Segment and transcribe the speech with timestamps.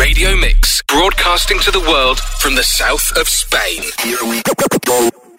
[0.00, 3.82] Radio Mix, broadcasting to the world from the south of Spain.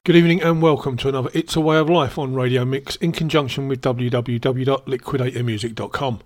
[0.03, 3.11] Good evening and welcome to another It's a Way of Life on Radio Mix in
[3.11, 6.19] conjunction with www.liquidatormusic.com.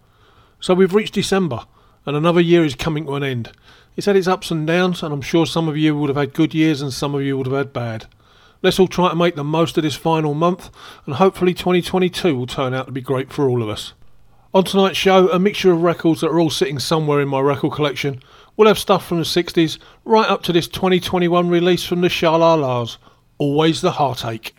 [0.60, 1.66] So we've reached December
[2.06, 3.54] and another year is coming to an end.
[3.96, 6.34] It's had its ups and downs and I'm sure some of you would have had
[6.34, 8.08] good years and some of you would have had bad.
[8.62, 10.70] Let's all try to make the most of this final month
[11.06, 13.94] and hopefully 2022 will turn out to be great for all of us.
[14.56, 17.74] On tonight's show, a mixture of records that are all sitting somewhere in my record
[17.74, 18.24] collection.
[18.56, 22.98] We'll have stuff from the 60s right up to this 2021 release from the Sha-La-Las.
[23.38, 24.54] Always the heartache.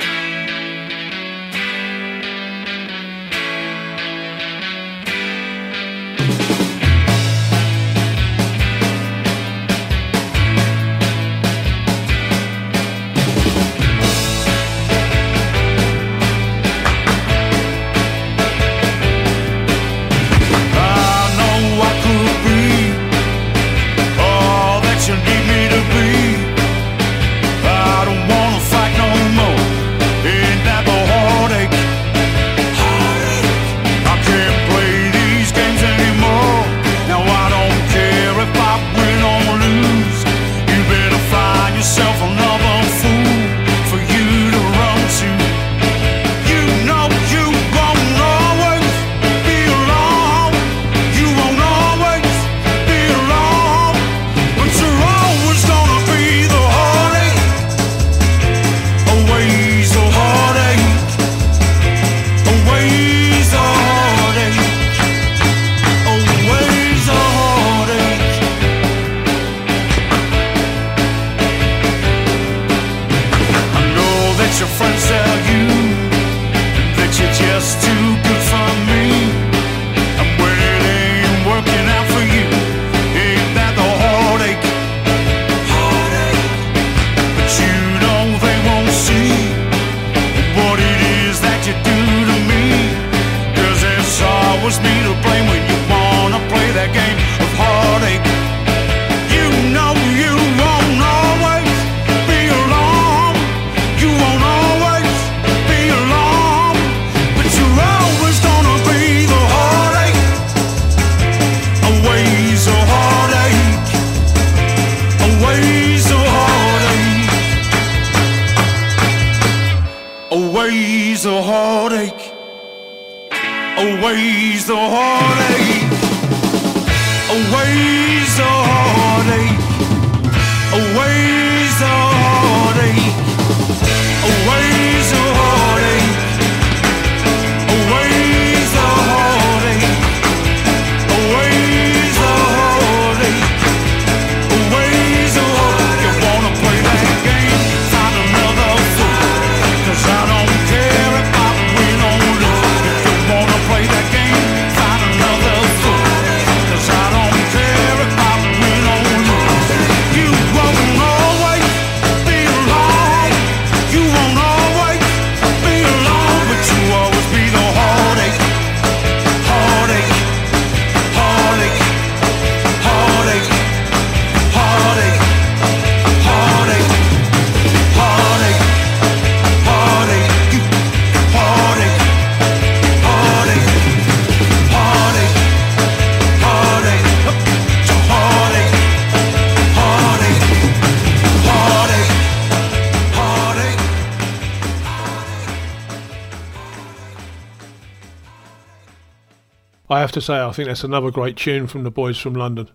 [200.16, 202.70] To say, I think that's another great tune from the boys from London.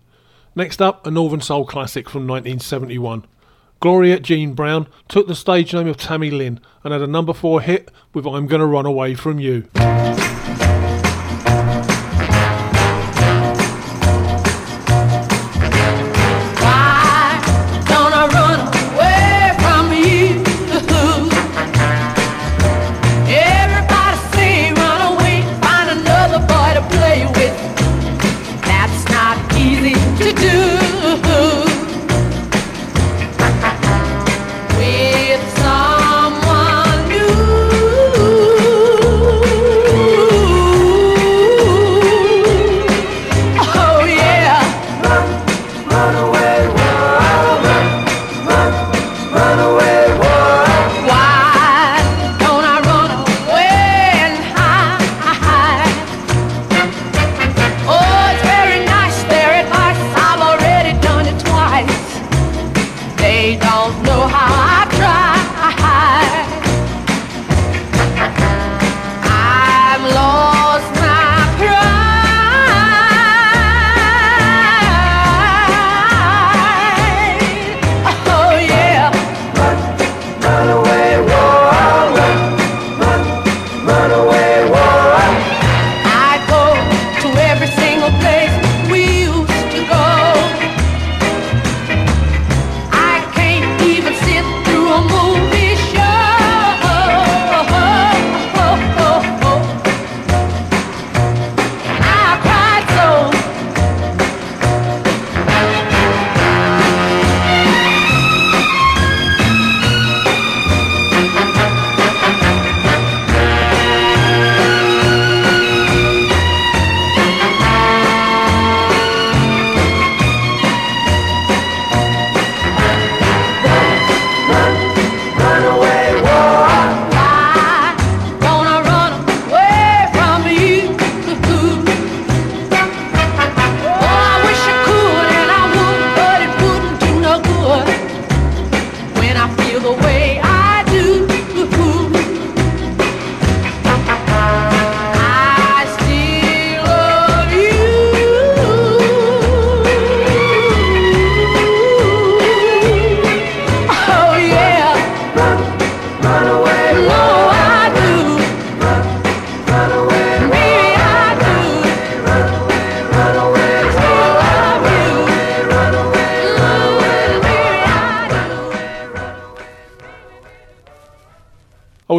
[0.54, 3.24] Next up, a Northern Soul classic from 1971.
[3.80, 7.60] Gloria Jean Brown took the stage name of Tami Lynn and had a number four
[7.60, 9.68] hit with I'm Gonna Run Away From You.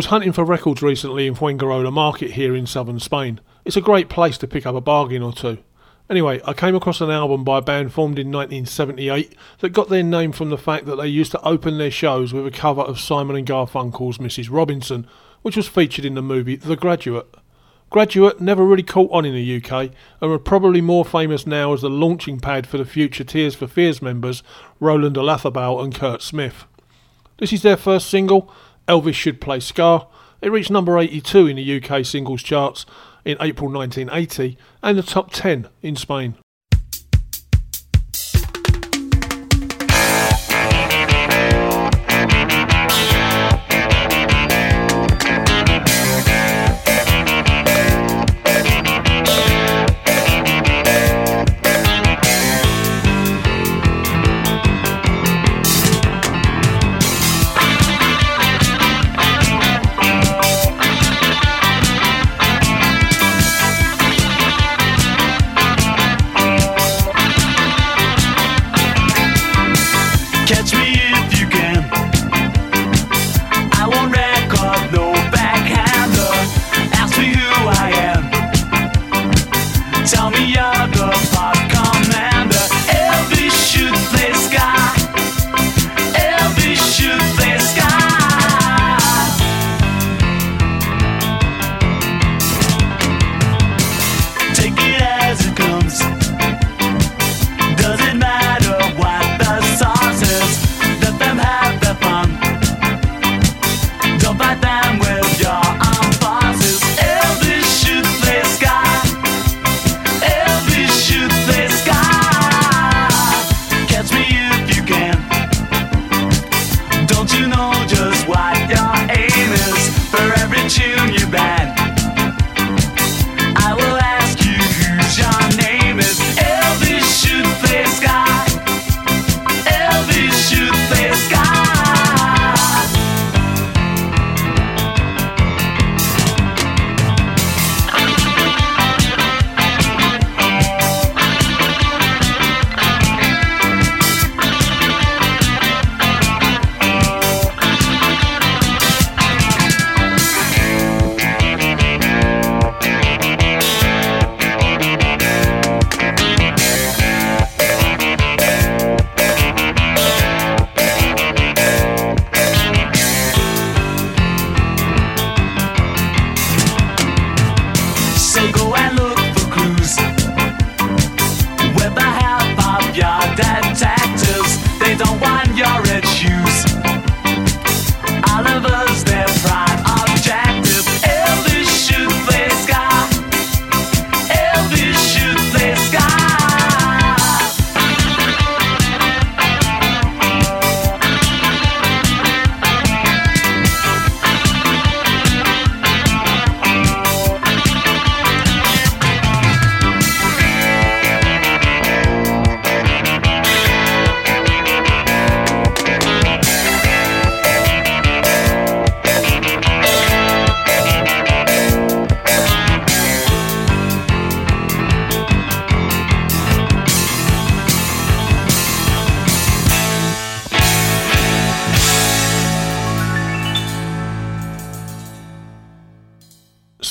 [0.03, 3.39] Was hunting for records recently in Fuengirola Market here in southern Spain.
[3.63, 5.59] It's a great place to pick up a bargain or two.
[6.09, 10.03] Anyway, I came across an album by a band formed in 1978 that got their
[10.03, 13.00] name from the fact that they used to open their shows with a cover of
[13.00, 14.50] Simon and Garfunkel's Mrs.
[14.51, 15.07] Robinson,
[15.41, 17.33] which was featured in the movie The Graduate.
[17.89, 19.89] Graduate never really caught on in the UK
[20.19, 23.67] and are probably more famous now as the launching pad for the future Tears for
[23.67, 24.44] Fears members
[24.81, 26.65] Roland Orzabal and Curt Smith.
[27.38, 28.53] This is their first single,
[28.88, 30.07] Elvis Should Play Ska.
[30.41, 32.85] It reached number 82 in the UK singles charts
[33.24, 36.35] in April 1980 and the top 10 in Spain.
[70.53, 71.12] catch me in.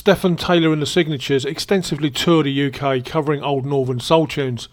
[0.05, 4.69] Stephen Taylor and the Signatures extensively toured the UK covering old Northern soul tunes.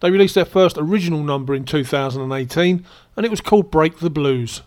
[0.00, 2.84] They released their first original number in 2018
[3.16, 4.60] and it was called Break the Blues.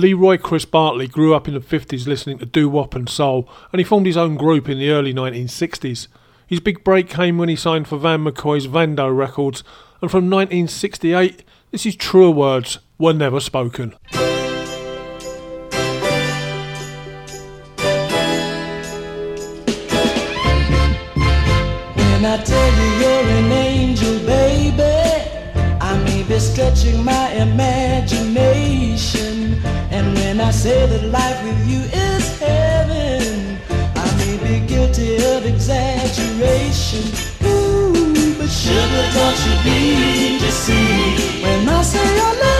[0.00, 3.80] Leroy Chris Bartley grew up in the 50s listening to doo wop and soul, and
[3.80, 6.08] he formed his own group in the early 1960s.
[6.46, 9.62] His big break came when he signed for Van McCoy's Vando Records,
[10.00, 13.94] and from 1968, this is Truer Words Were Never Spoken.
[21.94, 24.82] When I tell you you're an angel, baby,
[25.80, 28.19] I may be stretching my imagination.
[30.50, 33.56] I say that life with you is heaven,
[33.94, 37.04] I may be guilty of exaggeration.
[37.46, 42.59] Ooh, but sugar, don't you be deceived when I say I love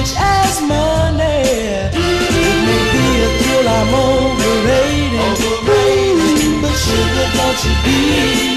[0.00, 1.44] rich as money,
[1.92, 5.20] it may be a thrill I'm overrating.
[5.20, 6.60] overrating.
[6.62, 8.00] But sugar, don't you be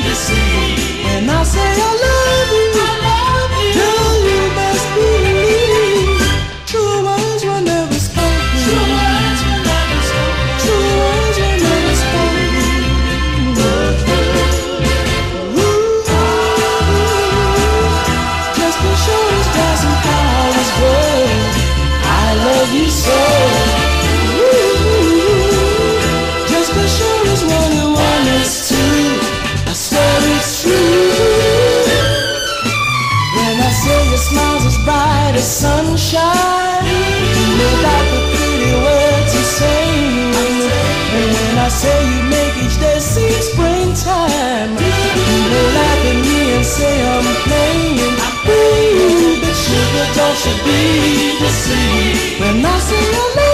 [0.07, 1.05] deceived.
[1.05, 2.82] When I say I love you,
[35.43, 36.87] sunshine,
[37.59, 39.83] without the pretty words you say.
[41.13, 46.65] And when I say you make each day seem springtime, you laugh at me and
[46.65, 48.15] say I'm playing.
[48.47, 50.81] Ooh, but sugar, don't you be
[51.43, 52.39] deceived.
[52.41, 53.52] When I say I love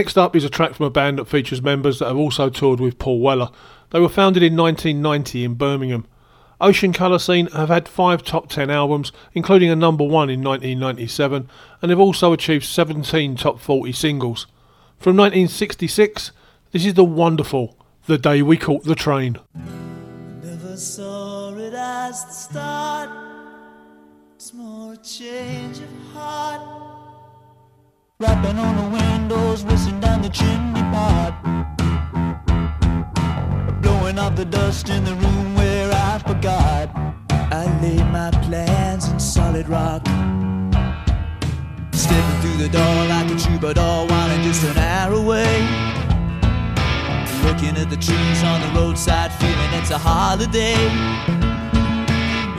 [0.00, 2.80] Next up is a track from a band that features members that have also toured
[2.80, 3.50] with Paul Weller.
[3.90, 6.06] They were founded in 1990 in Birmingham.
[6.58, 11.50] Ocean Colour Scene have had five top 10 albums, including a number one in 1997,
[11.82, 14.46] and have also achieved 17 top 40 singles.
[14.98, 16.32] From 1966,
[16.72, 19.36] this is the wonderful The Day We Caught the Train.
[20.42, 23.10] Never saw it as the start.
[24.36, 26.89] It's more change of heart.
[28.20, 31.32] Rapping on the windows, whistling down the chimney pot.
[33.80, 36.90] Blowing off the dust in the room where I forgot.
[37.30, 40.06] I laid my plans in solid rock.
[41.94, 45.62] Stepping through the door like a troubadour, wanting just an hour away.
[47.46, 50.76] Looking at the trees on the roadside, feeling it's a holiday.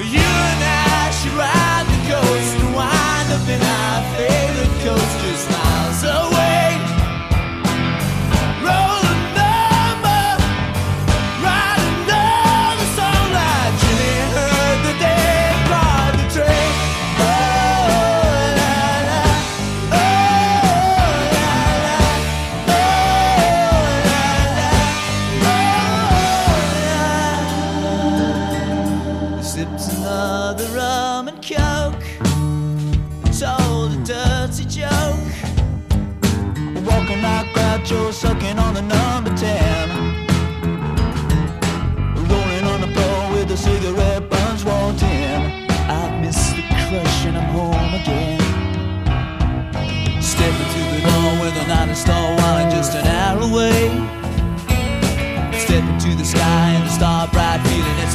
[0.01, 0.61] You and
[0.97, 5.50] I should ride the coast and wind up in our favorite coast just miles
[6.03, 6.50] away.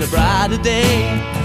[0.07, 1.36] a brighter day.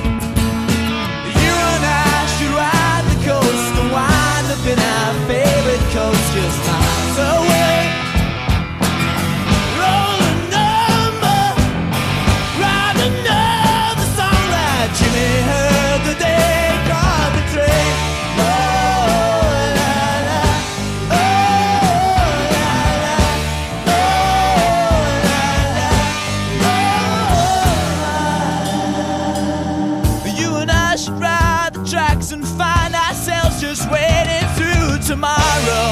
[35.12, 35.91] tomorrow.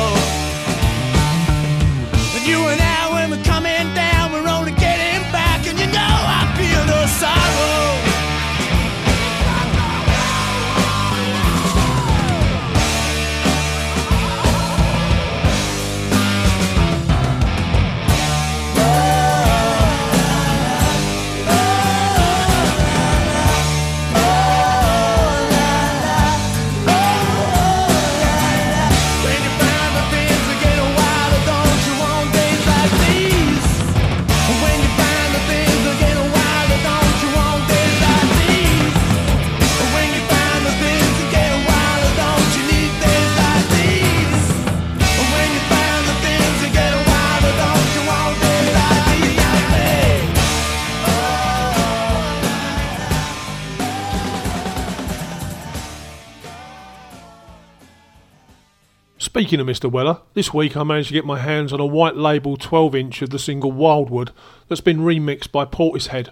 [59.49, 59.91] Speaking of Mr.
[59.91, 63.23] Weller, this week I managed to get my hands on a white label 12 inch
[63.23, 64.29] of the single Wildwood
[64.67, 66.29] that's been remixed by Portishead,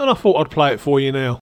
[0.00, 1.38] and I thought I'd play it for you now.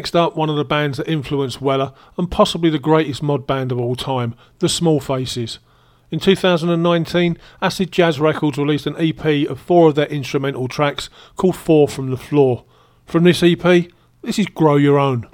[0.00, 3.70] Next up, one of the bands that influenced Weller and possibly the greatest mod band
[3.70, 5.58] of all time, The Small Faces.
[6.10, 11.54] In 2019, Acid Jazz Records released an EP of four of their instrumental tracks called
[11.54, 12.64] Four from the Floor.
[13.04, 13.90] From this EP,
[14.22, 15.28] this is Grow Your Own.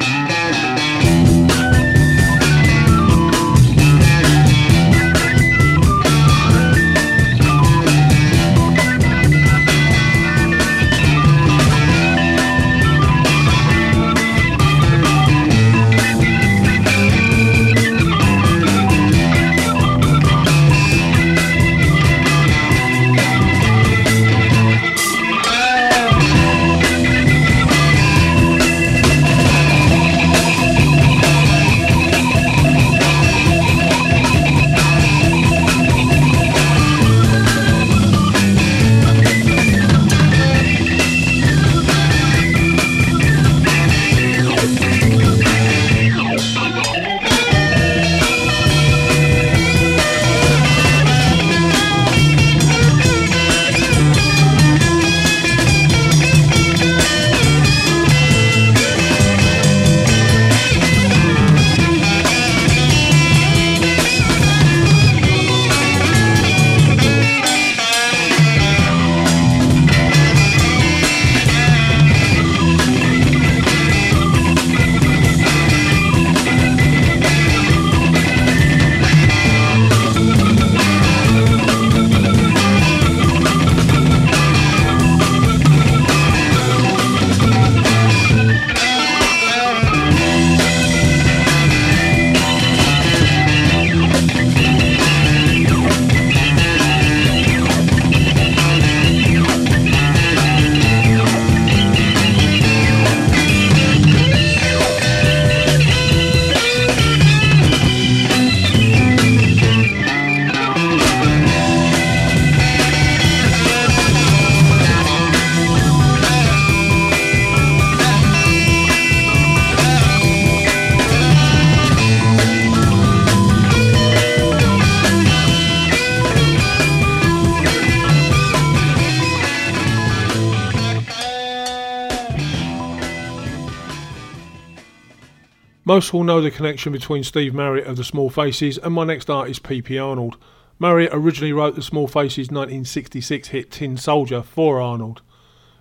[135.96, 139.30] Most will know the connection between Steve Marriott of the Small Faces and my next
[139.30, 139.98] artist, P.P.
[139.98, 140.37] Arnold.
[140.78, 145.22] Marriott originally wrote the Small Faces 1966 hit Tin Soldier for Arnold.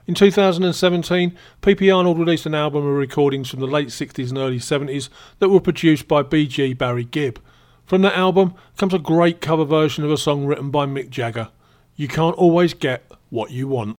[0.07, 1.91] In 2017, P.P.
[1.91, 5.59] Arnold released an album of recordings from the late 60s and early 70s that were
[5.59, 6.75] produced by B.G.
[6.75, 7.41] Barry Gibb.
[7.85, 11.49] From that album comes a great cover version of a song written by Mick Jagger.
[11.97, 13.97] You can't always get what you want.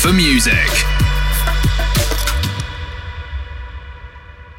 [0.00, 0.54] for music.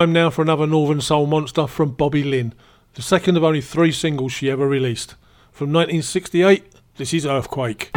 [0.01, 2.53] I'm now for another Northern Soul monster from Bobbi Lynn,
[2.95, 5.15] the second of only three singles she ever released.
[5.53, 6.65] From 1968,
[6.97, 7.89] this is Earthquake.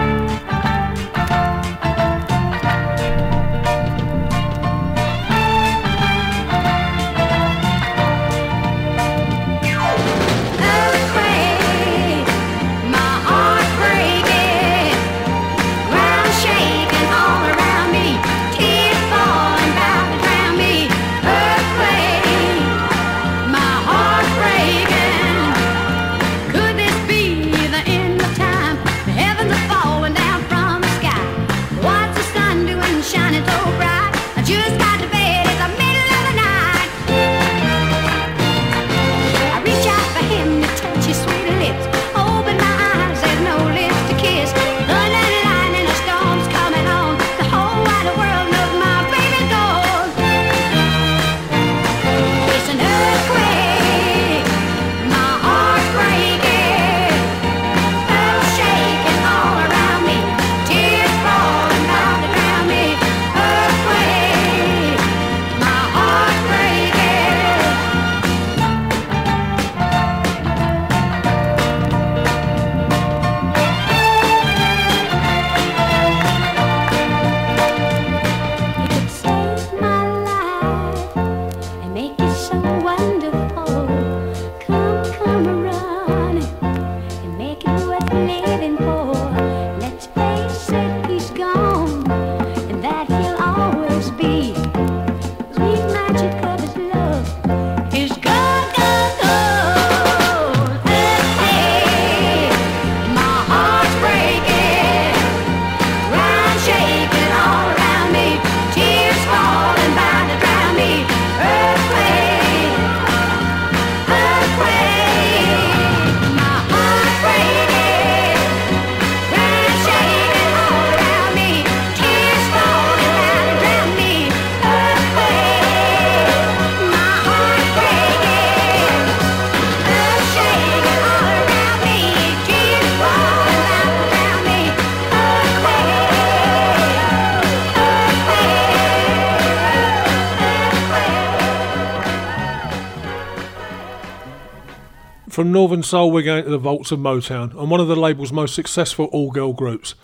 [145.33, 148.35] From Northern Soul, we're going to the vaults of Motown, and one of the label's
[148.35, 149.95] most successful all girl groups.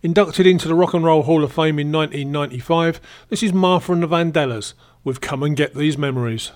[0.00, 4.04] Inducted into the Rock and Roll Hall of Fame in 1995, this is Martha and
[4.04, 6.52] the Vandellas with Come and Get These Memories.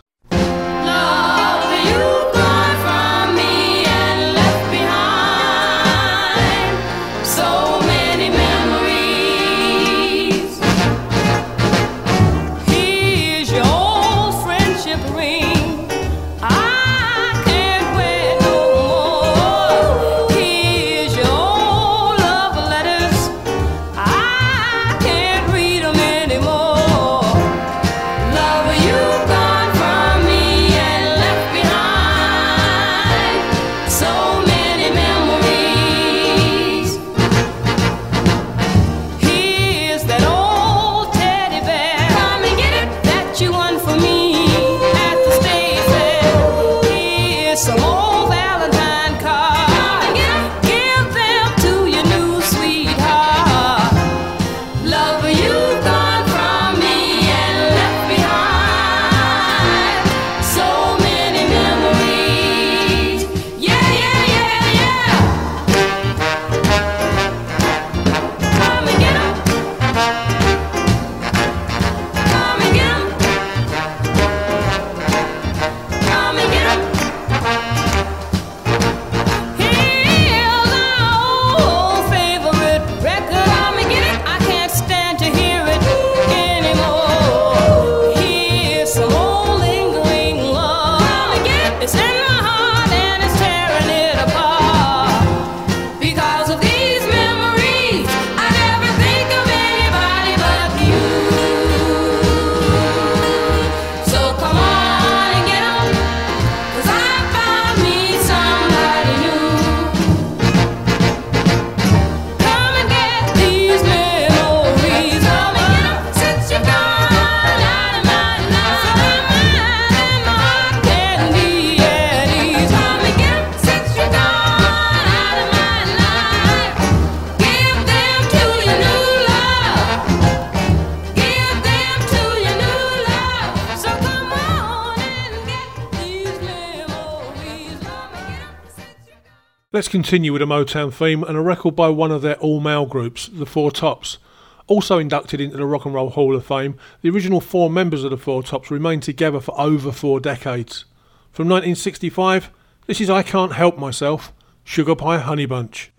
[139.81, 142.85] Let's continue with a Motown theme and a record by one of their all male
[142.85, 144.19] groups, the Four Tops.
[144.67, 148.11] Also inducted into the Rock and Roll Hall of Fame, the original four members of
[148.11, 150.85] the Four Tops remained together for over four decades.
[151.33, 152.51] From 1965,
[152.89, 155.91] this is I Can't Help Myself, Sugar Pie Honey Bunch.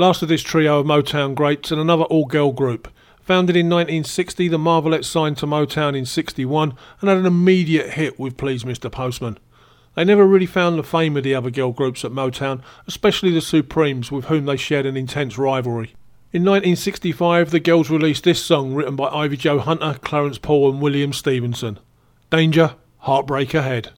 [0.00, 2.86] Last of this trio of Motown greats and another all girl group.
[3.20, 8.16] Founded in 1960, the Marvelettes signed to Motown in 61 and had an immediate hit
[8.16, 8.92] with Please Mr.
[8.92, 9.40] Postman.
[9.96, 13.40] They never really found the fame of the other girl groups at Motown, especially the
[13.40, 15.96] Supremes, with whom they shared an intense rivalry.
[16.32, 20.80] In 1965, the girls released this song written by Ivy Jo Hunter, Clarence Paul, and
[20.80, 21.80] William Stevenson
[22.30, 23.90] Danger, Heartbreak Ahead.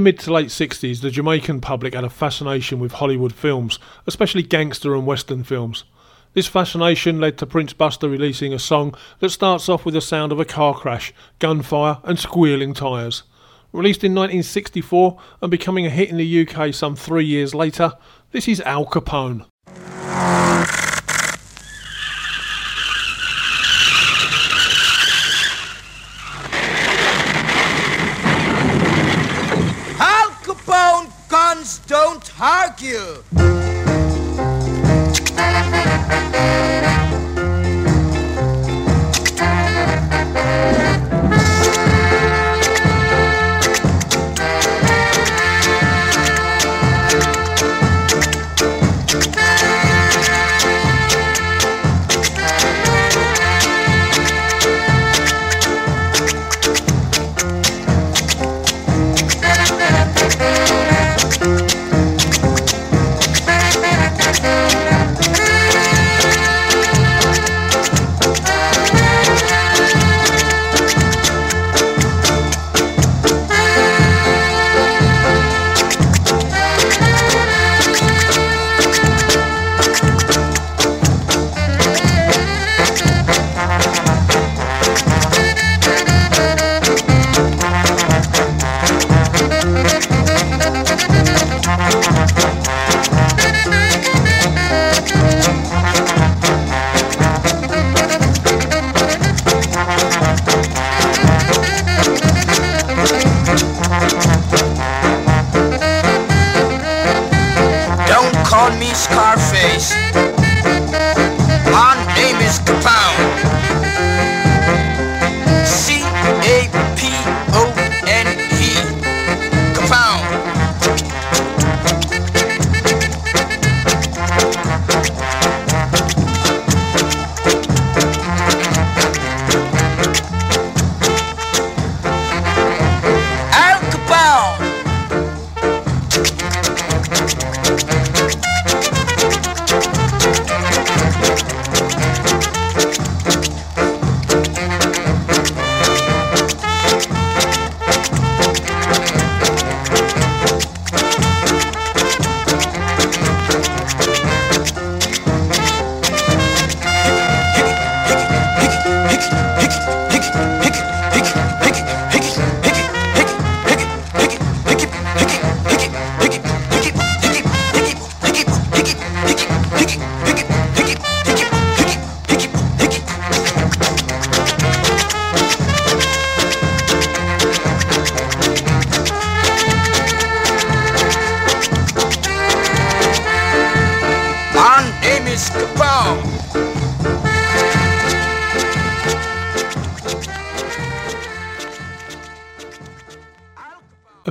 [0.00, 4.42] The mid to late 60s, the Jamaican public had a fascination with Hollywood films, especially
[4.42, 5.84] gangster and western films.
[6.32, 10.32] This fascination led to Prince Buster releasing a song that starts off with the sound
[10.32, 13.24] of a car crash, gunfire, and squealing tyres.
[13.72, 17.92] Released in 1964 and becoming a hit in the UK some three years later,
[18.32, 19.44] this is Al Capone.
[30.00, 31.80] Al Capone guns
[32.80, 33.69] don't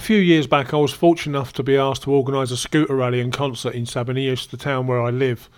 [0.10, 3.22] few years back, I was fortunate enough to be asked to organise a scooter rally
[3.22, 5.52] and concert in Sabinillas, the town where I live.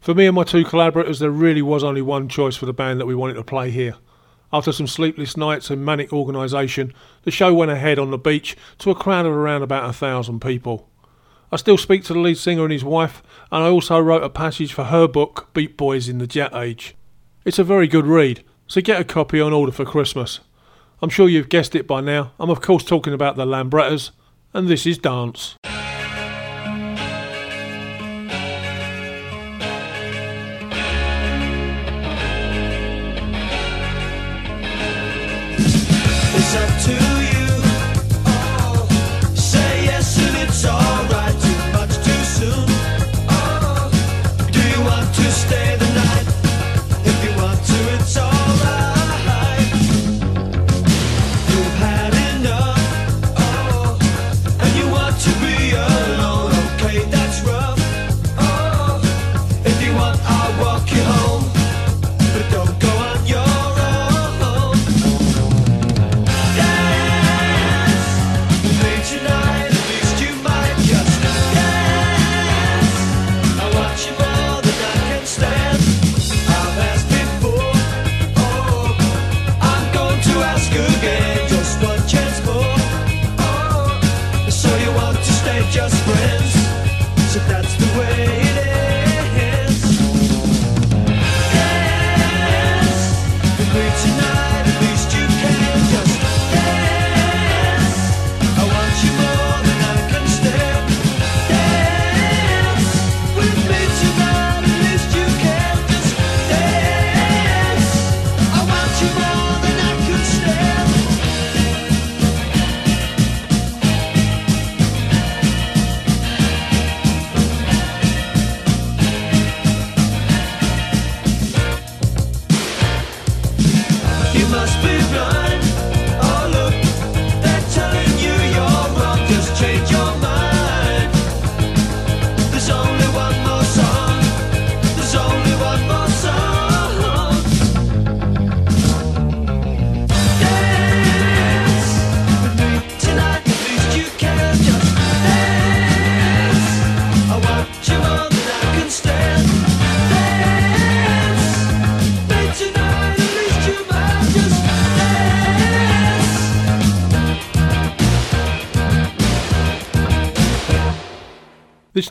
[0.00, 2.98] For me and my two collaborators, there really was only one choice for the band
[2.98, 3.94] that we wanted to play here.
[4.52, 6.92] After some sleepless nights and manic organisation,
[7.22, 10.40] the show went ahead on the beach to a crowd of around about a thousand
[10.40, 10.90] people.
[11.52, 13.22] I still speak to the lead singer and his wife,
[13.52, 16.96] and I also wrote a passage for her book, Beat Boys in the Jet Age.
[17.44, 20.40] It's a very good read, so get a copy on order for Christmas.
[21.04, 22.32] I'm sure you've guessed it by now.
[22.40, 24.12] I'm of course talking about the Lambrettas,
[24.54, 25.54] and this is Dance.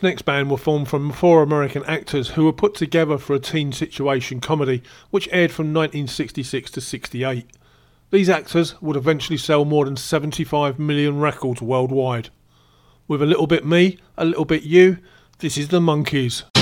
[0.04, 3.39] This next band were formed from four American actors who were put together for a
[3.39, 7.47] teen situation comedy which aired from 1966 to 68.
[8.12, 12.32] These actors would eventually sell more than 75 million records worldwide.
[13.08, 14.97] With a little bit me, a little bit you,
[15.39, 16.53] this is the Monkees.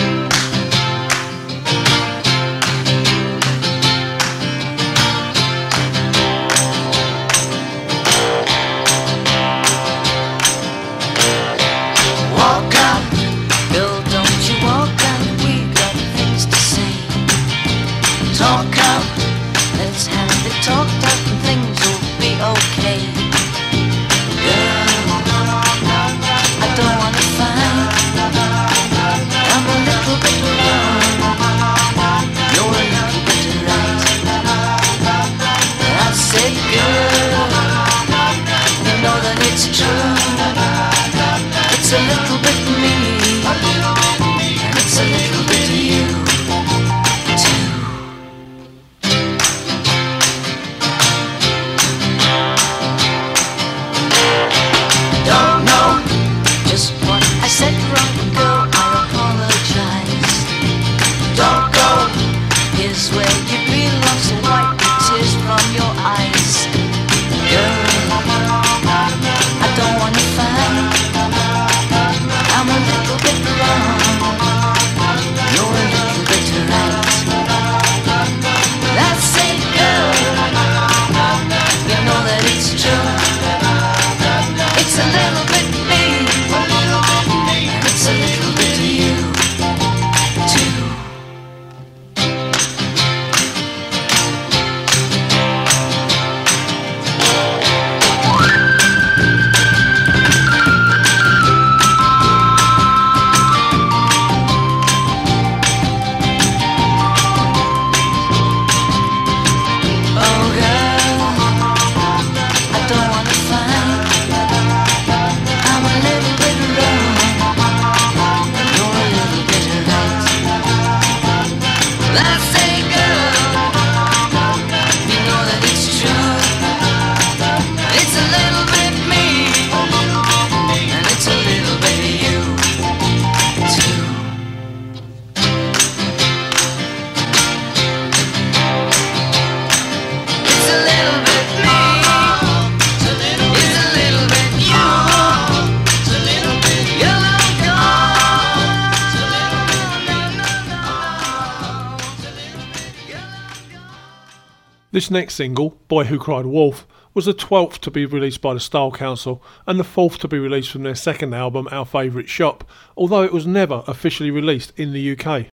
[155.12, 158.94] Next single, Boy Who Cried Wolf, was the 12th to be released by the Style
[158.94, 162.64] Council and the 4th to be released from their second album, Our Favourite Shop,
[162.96, 165.48] although it was never officially released in the UK.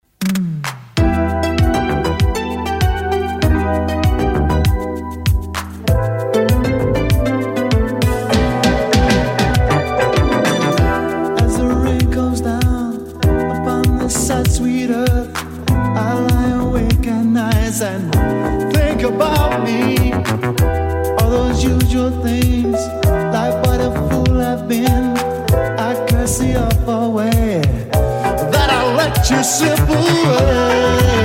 [17.80, 18.16] and
[29.30, 31.16] you slip away.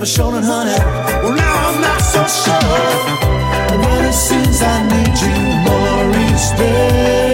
[0.00, 0.78] Never showed it, honey.
[1.22, 2.56] Well, now I'm not so sure.
[3.70, 5.36] And then it seems I need you
[5.66, 7.29] more each day.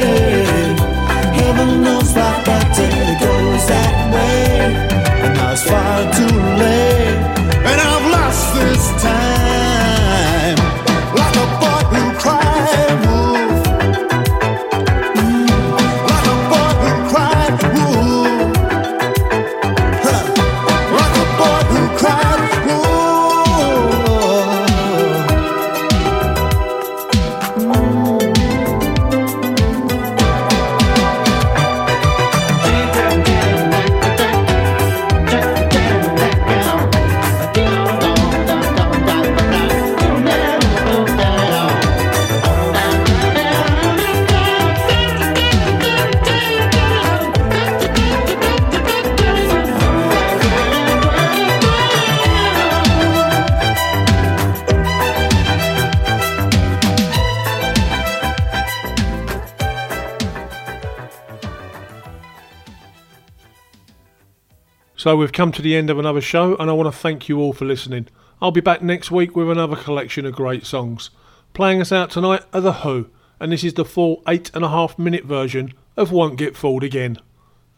[65.07, 67.39] So we've come to the end of another show, and I want to thank you
[67.39, 68.09] all for listening.
[68.43, 71.11] I'll be back next week with another collection of great songs.
[71.55, 74.69] Playing us out tonight are The Who, and this is the full eight and a
[74.69, 77.19] half minute version of Won't Get Fooled Again.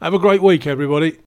[0.01, 1.19] Have a great week, everybody.